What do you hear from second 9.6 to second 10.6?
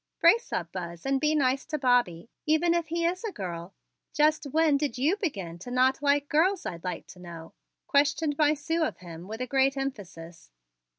emphasis.